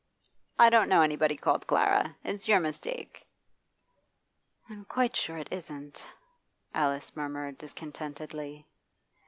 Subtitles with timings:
[0.57, 2.15] 'I don't know anybody called Clara.
[2.23, 3.27] It's your mistake.'
[4.67, 6.03] 'I'm quite sure it isn't,'
[6.73, 8.65] Alice murmured discontentedly.